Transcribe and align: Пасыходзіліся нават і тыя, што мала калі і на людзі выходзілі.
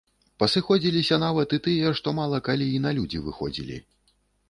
Пасыходзіліся 0.43 1.19
нават 1.25 1.53
і 1.59 1.61
тыя, 1.69 1.93
што 2.01 2.17
мала 2.23 2.43
калі 2.51 2.71
і 2.79 2.83
на 2.89 2.97
людзі 3.01 3.25
выходзілі. 3.31 3.83